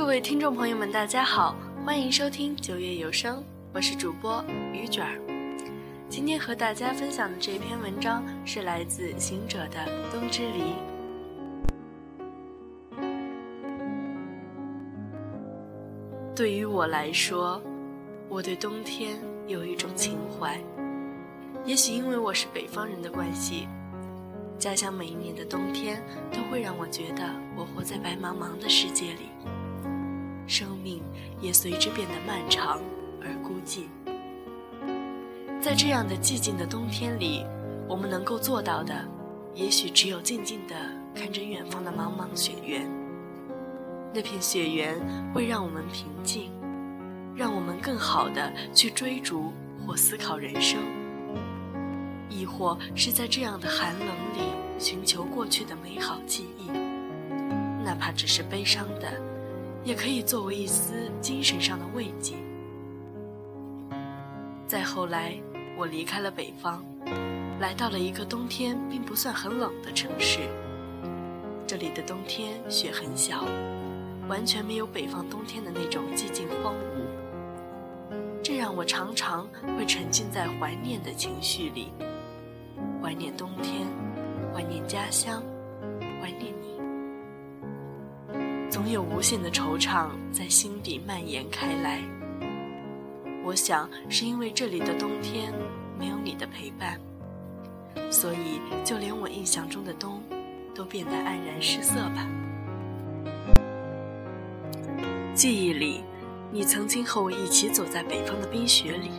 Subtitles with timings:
[0.00, 4.42] 各位听众朋友们，大家好，欢迎收听九月有声，我是主播
[4.72, 5.20] 于卷儿。
[6.08, 9.76] 今天和大家分享的这篇文章是来自行者的
[10.10, 10.62] 《冬之离》。
[16.34, 17.60] 对于我来说，
[18.30, 20.58] 我对冬天有一种情怀。
[21.66, 23.68] 也许因为我是北方人的关系，
[24.58, 27.22] 家乡每一年的冬天都会让我觉得
[27.54, 29.28] 我活在白茫茫的世界里，
[31.40, 32.80] 也随之变得漫长
[33.22, 33.84] 而孤寂。
[35.60, 37.44] 在这样的寂静的冬天里，
[37.88, 38.94] 我们能够做到的，
[39.54, 40.74] 也许只有静静地
[41.14, 42.88] 看着远方的茫茫雪原。
[44.12, 44.98] 那片雪原
[45.32, 46.50] 会让我们平静，
[47.36, 49.52] 让我们更好地去追逐
[49.86, 50.80] 或思考人生。
[52.28, 56.70] 亦或是在这样的寒冷里寻求过去的美好记忆，
[57.84, 59.20] 哪怕只是悲伤的，
[59.82, 62.34] 也可以作为一丝精神上的慰藉。
[64.66, 65.34] 再后来，
[65.76, 66.84] 我离开了北方，
[67.58, 70.40] 来到了一个冬天并不算很冷的城市。
[71.66, 73.44] 这里的冬天雪很小，
[74.28, 81.92] 完全没有北方冬天的那种寂静荒芜，这让我常常会沉浸在怀念的情绪里。
[83.02, 83.86] 怀念冬天，
[84.54, 85.42] 怀念家乡，
[86.20, 86.69] 怀念你，
[88.82, 92.00] 总有无限的惆怅在心底蔓延开来。
[93.44, 95.52] 我想是因为这里的冬天
[95.98, 96.98] 没有你的陪伴，
[98.10, 100.22] 所以就连我印象中的冬，
[100.74, 102.26] 都变得黯然失色吧。
[105.34, 106.02] 记忆里，
[106.50, 109.10] 你曾经和我一起走在北方的冰雪里，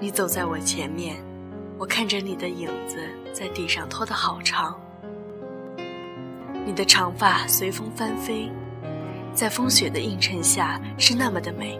[0.00, 1.22] 你走在我前面。
[1.78, 4.80] 我看着你的影子在地上拖得好长，
[6.64, 8.50] 你的长发随风翻飞，
[9.34, 11.78] 在风雪的映衬下是那么的美。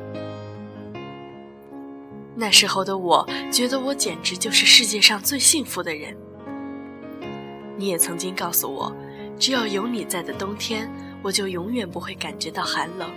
[2.34, 6.16] 那时候的我觉得我简直就是世界上最幸福的人。
[7.76, 8.94] 你也曾经告诉我，
[9.38, 10.90] 只要有你在的冬天，
[11.22, 13.10] 我就永远不会感觉到寒冷。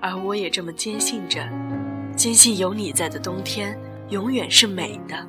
[0.00, 1.48] 而我也这么坚信着，
[2.14, 3.78] 坚信有你在的冬天。
[4.10, 5.26] 永远是美的，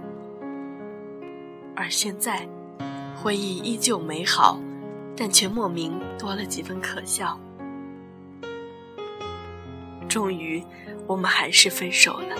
[1.78, 2.46] 而现在，
[3.16, 4.59] 回忆依旧美好，
[5.16, 7.40] 但却莫名多了几分可笑。
[10.08, 10.64] 终于，
[11.08, 12.36] 我们还是分手了。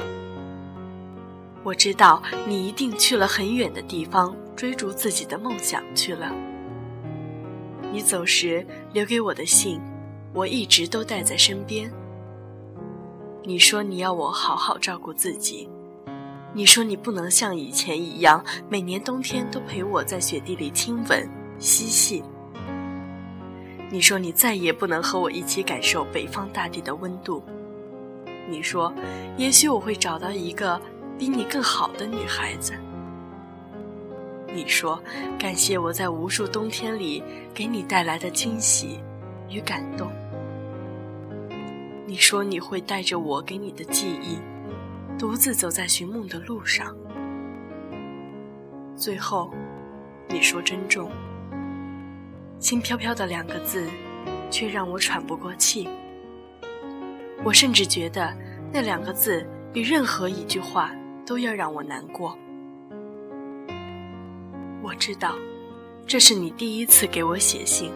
[1.64, 6.31] 我知道你一定去了很远的地方，追逐自己的梦想去了。
[7.91, 9.81] 你走时留给我的信，
[10.34, 11.91] 我一直都带在身边。
[13.44, 15.69] 你说你要我好好照顾自己。
[16.53, 22.24] 你说你不能像以前一样，每年冬天都陪我在雪地里亲吻、嬉戏。
[23.95, 27.41] 你说你再也不能和我一起感受北方大地的温度。
[28.50, 28.94] 你说，
[29.38, 30.78] 也许我会找到一个
[31.17, 32.73] 比你更好的女孩子。
[34.53, 35.01] 你说，
[35.39, 37.23] 感谢我在无数冬天里
[37.53, 39.00] 给你带来的惊喜
[39.50, 40.11] 与感动。
[42.05, 44.38] 你说你会带着我给你的记忆。
[45.17, 46.94] 独自走在寻梦的路上，
[48.97, 49.50] 最后，
[50.28, 51.09] 你说珍重，
[52.59, 53.88] 轻飘飘的两个字，
[54.49, 55.88] 却让我喘不过气。
[57.43, 58.35] 我甚至觉得
[58.71, 60.91] 那两个字比任何一句话
[61.25, 62.38] 都要让我难过。
[64.81, 65.35] 我知道，
[66.07, 67.91] 这是你第一次给我写信，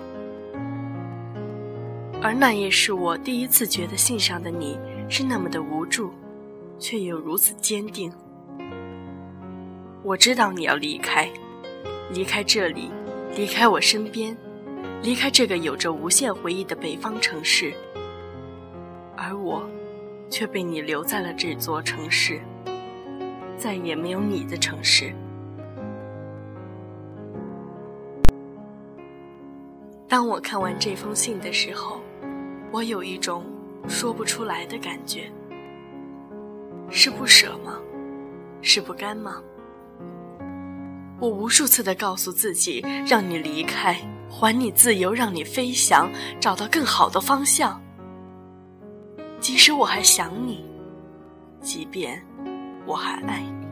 [2.22, 4.78] 而那也是我第一次觉得信上的你
[5.10, 6.12] 是那么的无助。
[6.82, 8.10] 却又如此坚定。
[10.02, 11.30] 我知道你要离开，
[12.14, 12.90] 离开这里，
[13.36, 14.34] 离开我身边，
[15.02, 17.74] 离开这个有着无限回忆的北方城市，
[19.16, 19.66] 而我，
[20.30, 22.42] 却被你留在了这座城市，
[23.58, 25.14] 再也没有你的城市。
[30.06, 32.02] 当我看完这封信的时候，
[32.70, 33.46] 我有一种
[33.88, 35.32] 说不出来的感觉。
[36.90, 37.80] 是不舍吗？
[38.62, 39.42] 是不甘吗？
[41.20, 43.96] 我无数次的告诉自己，让你离开，
[44.30, 46.10] 还你自由，让你飞翔，
[46.40, 47.82] 找到更好的方向。
[49.40, 50.66] 即使我还想你，
[51.62, 52.24] 即便
[52.86, 53.68] 我还爱你，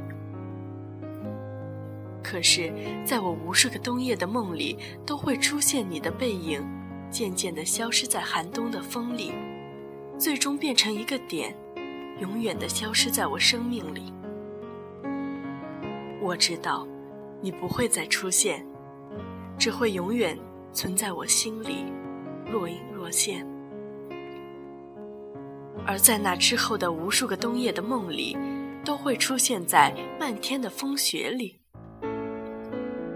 [2.23, 2.73] 可是，
[3.05, 6.65] 在我无数个冬夜的梦里，都会出现你的背影，
[7.11, 9.33] 渐渐的消失在寒冬的风里，
[10.17, 11.55] 最终变成一个点。
[12.19, 14.11] 永远的消失在我生命里。
[16.19, 16.87] 我知道，
[17.41, 18.65] 你不会再出现，
[19.55, 20.35] 只会永远
[20.77, 21.83] 存在我心里，
[22.45, 23.43] 若隐若现。
[25.87, 28.37] 而在那之后的无数个冬夜的梦里，
[28.85, 31.59] 都会出现在漫天的风雪里。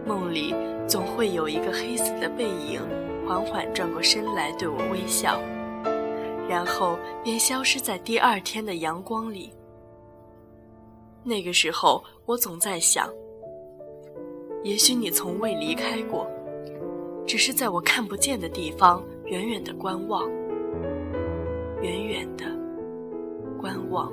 [0.07, 0.55] 梦里
[0.87, 2.81] 总会有一个黑色的背影，
[3.27, 5.39] 缓缓转过身来对我微笑，
[6.49, 9.53] 然后便消失在第二天的阳光里。
[11.23, 13.07] 那个时候，我总在想，
[14.63, 16.27] 也许你从未离开过，
[17.31, 20.29] 只是在我看不见的地方，远远的观望，
[21.81, 22.43] 远远的
[23.57, 24.11] 观望。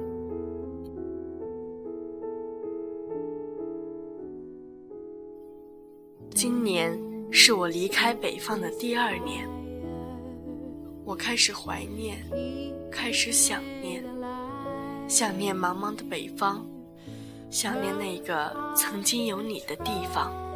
[6.31, 6.97] 今年
[7.33, 9.49] 是我离开北方的第二年，
[11.05, 12.25] 我开始怀念，
[12.89, 14.01] 开始想念，
[15.09, 16.65] 想念茫茫的北方。
[17.51, 20.48] 想念那个曾经有你的地方。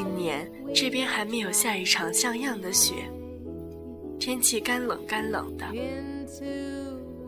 [0.00, 3.10] 今年这边还没有下一场像样的雪，
[4.16, 5.66] 天气干冷干冷的。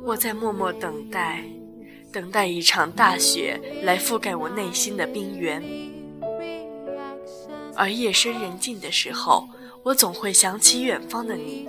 [0.05, 1.43] 我在默默等待，
[2.13, 5.61] 等待一场大雪来覆盖我内心的冰原。
[7.75, 9.49] 而夜深人静的时候，
[9.83, 11.67] 我总会想起远方的你。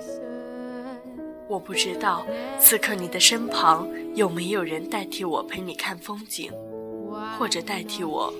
[1.48, 2.24] 我不知道，
[2.60, 6.52] 此刻你的身旁有没有人代替我陪你看风景，
[7.36, 8.32] 或者代替我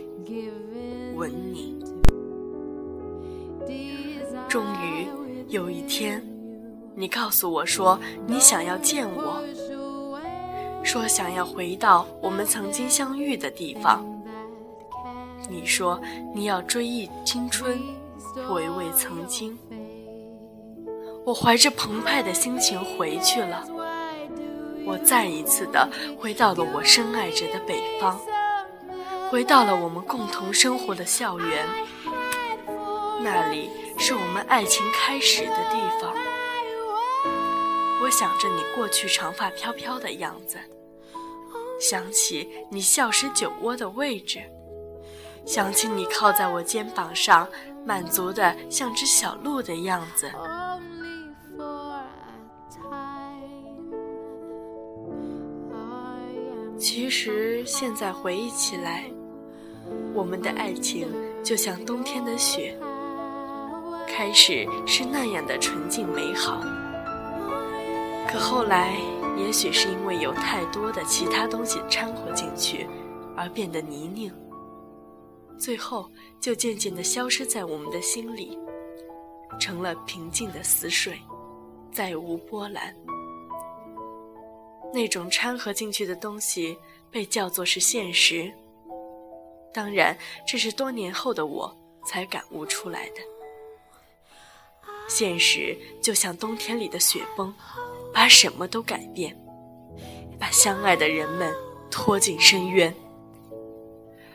[1.17, 1.73] 吻你。
[4.53, 5.09] 终于
[5.49, 6.23] 有一天，
[6.95, 9.43] 你告诉我说你想要见我，
[10.85, 14.05] 说想要回到我们曾经相遇的地方。
[15.49, 15.99] 你说
[16.35, 17.81] 你要追忆青春，
[18.47, 19.59] 回味曾经。
[21.25, 23.65] 我怀着澎湃的心情回去了，
[24.85, 25.89] 我再一次的
[26.19, 28.21] 回到了我深爱着的北方，
[29.31, 31.67] 回到了我们共同生活的校园，
[33.23, 36.15] 那里是我们爱情开始的地方。
[38.03, 40.59] 我想着你过去长发飘飘的样子，
[41.81, 44.43] 想起你笑时酒窝的位置，
[45.47, 47.49] 想起你靠在我肩膀上，
[47.87, 50.31] 满足的像只小鹿的样子。
[56.77, 59.05] 其实现在回忆起来，
[60.13, 61.07] 我们的爱情
[61.45, 62.77] 就像冬天的雪，
[64.15, 66.61] 开始是那样的纯净美好，
[68.29, 68.95] 可后来
[69.39, 72.87] 也许是因为有太多的其他东西掺和进去，
[73.35, 74.31] 而变得泥泞，
[75.59, 78.59] 最后就渐渐地消失在我们的心里，
[79.59, 81.19] 成了平静的死水，
[81.91, 82.95] 再无波澜。
[84.93, 86.77] 那种掺和进去的东西
[87.11, 88.53] 被叫做是现实。
[89.73, 90.15] 当然，
[90.47, 91.75] 这是多年后的我
[92.05, 93.32] 才感悟出来的。
[95.15, 97.53] 现实就像冬天里的雪崩，
[98.13, 99.37] 把什么都改变，
[100.39, 101.55] 把相爱的人们
[101.91, 102.95] 拖进深渊，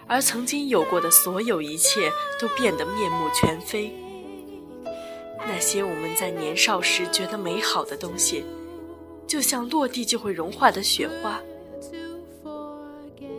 [0.05, 3.91] 而曾经有过的所有一切都变得面目全非。
[5.47, 8.45] 那些我们在年少时觉得美好的东西。
[9.27, 11.41] 就像落地就会融化的雪花。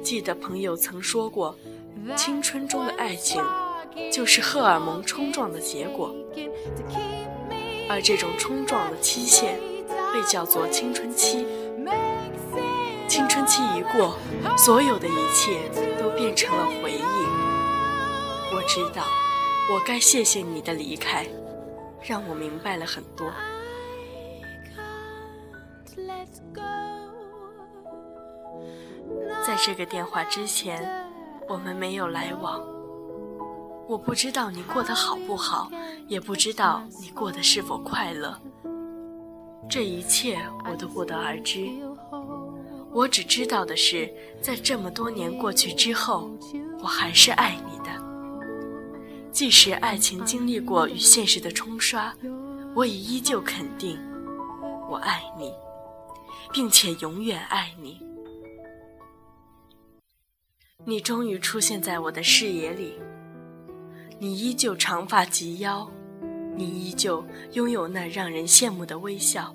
[0.03, 1.57] 记得朋友曾说过，
[2.15, 3.43] 青春中的爱情
[4.13, 6.15] 就是荷尔蒙冲撞的结果，
[7.89, 9.59] 而这种冲撞的期限
[10.13, 11.47] 被叫做青春期。
[13.07, 14.19] 青春期一过，
[14.57, 15.61] 所有的一切
[15.99, 17.03] 都变成了回忆。
[18.55, 19.05] 我知道，
[19.73, 21.27] 我该谢谢你的离开，
[22.03, 23.33] 让我明白了很多。
[29.47, 30.87] 在这个电话之前，
[31.49, 32.78] 我们没有来往。
[33.89, 35.71] 我不知道你过得好不好，
[36.07, 38.39] 也不知道你过得是否快乐。
[39.69, 40.39] 这一切
[40.71, 41.71] 我都不得而知。
[42.93, 46.31] 我只知道的是，在这么多年过去之后，
[46.81, 47.91] 我还是爱你的。
[49.33, 52.15] 即使爱情经历过与现实的冲刷，
[52.75, 53.99] 我也依旧肯定，
[54.91, 55.53] 我爱你。
[56.51, 58.01] 并且永远爱你。
[60.87, 62.99] 你终于出现在我的视野里。
[64.21, 65.89] 你依旧长发及腰，
[66.57, 69.55] 你依旧拥有那让人羡慕的微笑。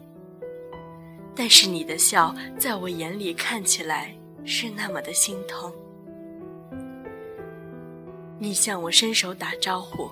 [1.35, 4.15] 但是你的笑在我眼里看起来
[4.45, 5.73] 是那么的心疼。
[8.39, 10.09] 你向我伸手打招呼，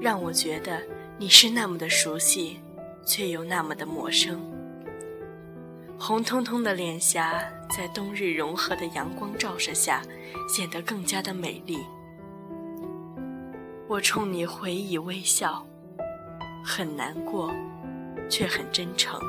[0.00, 0.82] 让我觉得
[1.16, 2.60] 你是那么的熟悉，
[3.06, 4.40] 却又那么的陌生。
[5.98, 7.42] 红彤彤的脸颊
[7.74, 10.02] 在冬日融合的阳光照射下，
[10.46, 11.78] 显得更加的美丽。
[13.88, 15.64] 我冲你回以微笑，
[16.64, 17.54] 很难过，
[18.28, 19.20] 却很真诚。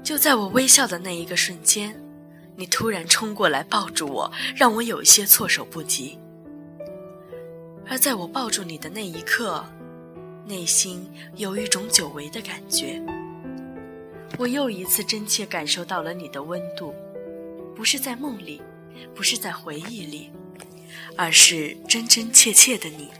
[0.00, 2.00] 就在我微笑的那一个瞬间，
[2.54, 6.16] 你突然冲过来抱住我，让我有些措手不及。
[7.88, 9.64] 而在我抱住你的那一刻，
[10.46, 13.02] 内心有一种久违的感觉。
[14.38, 16.94] 我又一次真切感受到了你的温度，
[17.74, 18.62] 不是在梦里，
[19.16, 20.30] 不是在回忆里，
[21.16, 23.10] 而是真真切切的你。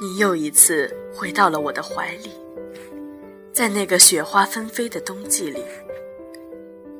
[0.00, 2.30] 你又一次回到了我的怀里，
[3.52, 5.64] 在那个雪花纷飞的冬季里，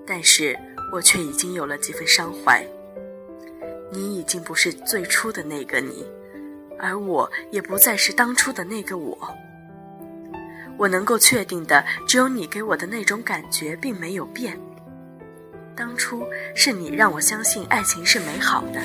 [0.06, 0.58] 但是
[0.92, 2.66] 我却已经有了几分伤怀。
[3.92, 6.04] 你已经不是最初的那个你，
[6.78, 9.16] 而我也不再是当初的那个我。
[10.76, 14.60] 我能够确定的，只有你给我的那种感觉并没有变。
[15.78, 18.80] 当初是你让我相信爱情是美好的，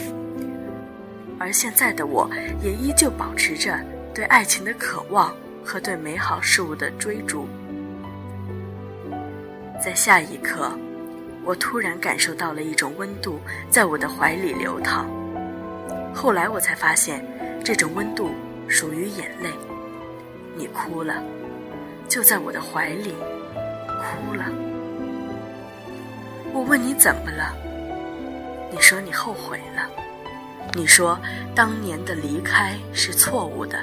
[1.40, 2.30] 而现在的我
[2.62, 3.80] 也依旧保持着
[4.14, 5.36] 对爱情的渴望
[5.66, 7.48] 和对美好事物的追逐。
[9.84, 10.72] 在下一刻，
[11.44, 13.40] 我突然感受到了一种温度
[13.72, 15.10] 在我的怀里流淌。
[16.14, 17.26] 后来我才发现，
[17.66, 18.30] 这种温度
[18.68, 19.50] 属于眼泪。
[20.56, 21.24] 你哭了。
[22.08, 23.16] 就在我的怀里，
[23.88, 24.46] 哭了。
[26.54, 27.56] 我问你怎么了？
[28.72, 29.90] 你说你后悔了。
[30.76, 31.20] 你说
[31.56, 33.80] 当年的离开是错误的。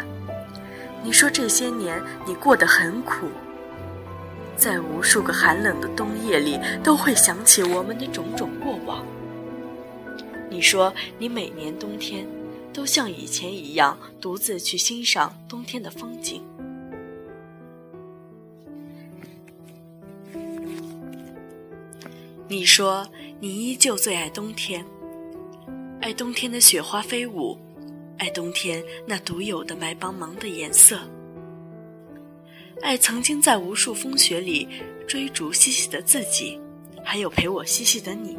[1.03, 3.27] 你说这些年你过得很苦，
[4.57, 9.05] 在无数个寒冷的冬夜里，都会想起我们的种种过往。
[10.49, 12.27] 你说你每年冬天
[12.73, 16.43] 都像以前一样独自去欣赏冬天的风景。
[22.51, 24.85] 你说你依旧最爱冬天，
[26.01, 27.57] 爱冬天的雪花飞舞，
[28.19, 30.99] 爱冬天那独有的白茫茫的颜色，
[32.83, 34.67] 爱曾经在无数风雪里
[35.07, 36.59] 追逐嬉戏的自己，
[37.05, 38.37] 还有陪我嬉戏的你。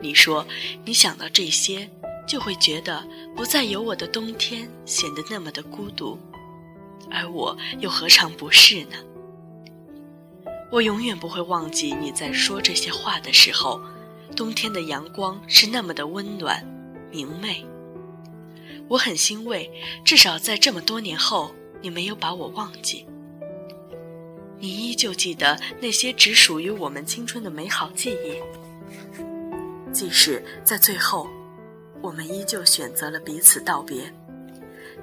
[0.00, 0.44] 你说
[0.84, 1.88] 你想到这些，
[2.26, 3.06] 就会觉得
[3.36, 6.18] 不再有我的冬天显得那么的孤独，
[7.12, 8.96] 而我又何尝不是呢？
[10.74, 13.80] 我永远不会忘记你在说这些话的时候，
[14.34, 16.66] 冬天的阳光是那么的温暖、
[17.12, 17.64] 明媚。
[18.88, 19.70] 我很欣慰，
[20.04, 23.06] 至少在这么多年后，你没有把我忘记。
[24.58, 28.42] 你依旧记得那些只属于我们青春的美好记忆，
[29.92, 31.28] 即使在最后，
[32.02, 34.12] 我们依旧选择了彼此道别，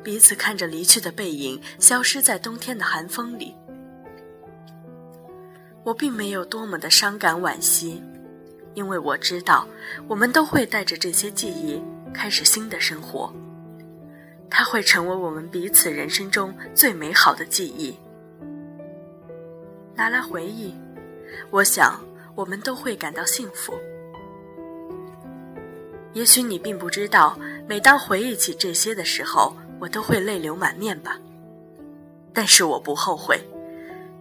[0.04, 3.56] 彼此看着离去的背影消失在冬天的寒风里。
[5.84, 8.04] 我并没有多么的伤感惋惜，
[8.76, 9.68] 因为我知道，
[10.08, 11.82] 我们都会带着这些记忆
[12.14, 13.34] 开始新的生活。
[14.48, 17.98] 它会成为我们彼此人生中最美好的记忆。
[19.96, 20.76] 拿来回忆，
[21.50, 22.00] 我想
[22.36, 23.74] 我们都会感到幸福。
[26.14, 31.18] 也许你并不知道，每当回忆起这些的时候，我都会泪流满面吧。
[32.34, 33.42] 但是我不后悔，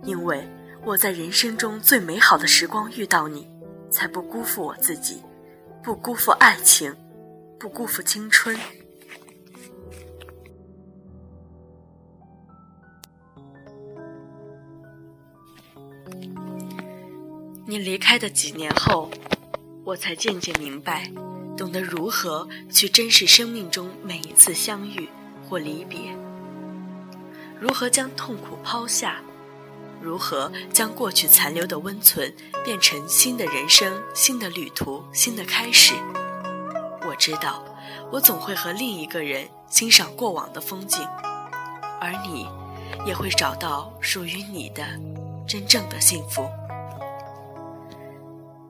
[0.05, 0.43] 因为。
[0.83, 3.47] 我在人生中最美好的时光遇到你，
[3.91, 5.23] 才不辜负我自己，
[5.83, 6.97] 不辜负爱情，
[7.59, 8.59] 不辜负青春。
[17.67, 19.11] 你离开的几年后，
[19.85, 21.09] 我才渐渐明白，
[21.57, 25.09] 懂得如何去珍视生命中每一次相遇
[25.49, 26.01] 或离别，
[27.61, 29.23] 如何将痛苦抛下。
[30.01, 35.95] 如何将过去残留的温存变成新的人生、新的旅途、新的开始？
[37.07, 37.63] 我知道，
[38.11, 41.07] 我总会和另一个人欣赏过往的风景，
[42.01, 42.49] 而你
[43.05, 44.83] 也会找到属于你的
[45.47, 46.49] 真正的幸福。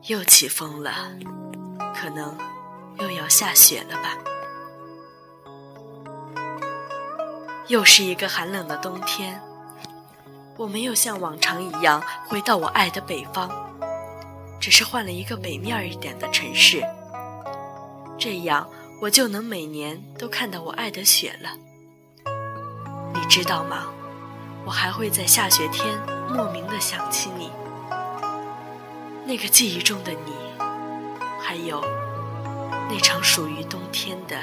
[0.06, 1.10] 又起风了，
[1.94, 2.37] 可能
[2.99, 4.16] 又要下雪了吧？
[7.68, 9.40] 又是一个寒冷的冬天。
[10.60, 13.50] 我没有像往常一样回到我爱的北方，
[14.60, 16.84] 只是换了一个北面一点的城市。
[18.18, 18.68] 这样
[19.00, 21.48] 我就能每年都看到我爱的雪了。
[23.14, 23.86] 你知道吗？
[24.66, 25.98] 我还会在下雪天
[26.28, 27.50] 莫名的想起你，
[29.24, 30.34] 那个记忆中的你，
[31.40, 31.82] 还有
[32.90, 34.36] 那场属于冬天的。